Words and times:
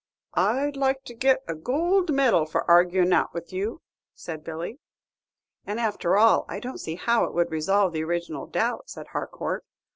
"I'd 0.33 0.75
like 0.77 1.03
to 1.03 1.13
get 1.13 1.43
a 1.47 1.53
goold 1.53 2.11
medal 2.11 2.47
for 2.47 2.63
arguin' 2.67 3.09
it 3.09 3.13
out 3.13 3.35
with 3.35 3.53
you," 3.53 3.83
said 4.15 4.43
Billy. 4.43 4.79
"And, 5.67 5.79
after 5.79 6.17
all, 6.17 6.43
I 6.49 6.59
don't 6.59 6.79
see 6.79 6.95
how 6.95 7.25
it 7.25 7.35
would 7.35 7.51
resolve 7.51 7.93
the 7.93 8.03
original 8.03 8.47
doubt," 8.47 8.89
said 8.89 9.09
Harcourt. 9.09 9.63